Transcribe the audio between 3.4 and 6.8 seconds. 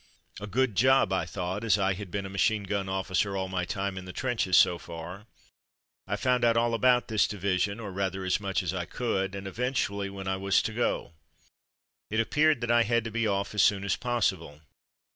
my time in the trenches so far. I found out all